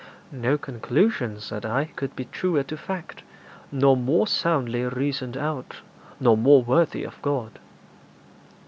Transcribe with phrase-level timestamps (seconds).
[0.31, 3.21] 'No conclusion,' said I, 'could be truer to fact,
[3.71, 5.81] nor more soundly reasoned out,
[6.19, 7.59] nor more worthy of God.'